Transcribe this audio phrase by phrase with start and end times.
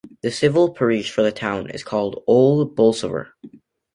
[0.23, 3.35] The civil parish for the town is called Old Bolsover.